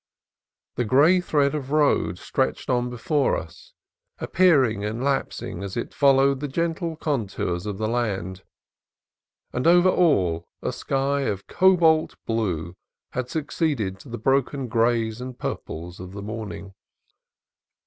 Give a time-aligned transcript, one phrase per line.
[0.77, 3.73] The gray thread of road stretched on before us,
[4.17, 8.41] appearing and lapsing as it followed the gentle contours of the land;
[9.53, 12.15] and over all a sky of pure cobalt
[13.11, 16.73] had succeeded to the broken grays and purples of the morning.